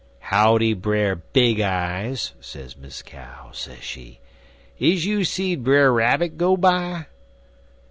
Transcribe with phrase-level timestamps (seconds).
[0.17, 4.19] "'Howdy, Brer Big Eyes,' sez Miss Cow, sez she.
[4.79, 7.05] 'Is you seed Brer Rabbit go by?'